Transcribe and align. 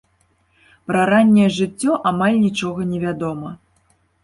Пра 0.91 1.03
ранняе 1.11 1.45
жыццё 1.59 1.99
амаль 2.13 2.41
нічога 2.47 2.89
невядома. 2.97 3.55